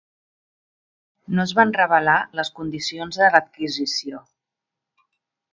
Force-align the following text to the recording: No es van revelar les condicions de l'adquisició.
No 1.39 1.43
es 1.43 1.53
van 1.59 1.75
revelar 1.75 2.17
les 2.39 2.51
condicions 2.61 3.23
de 3.23 3.29
l'adquisició. 3.37 4.27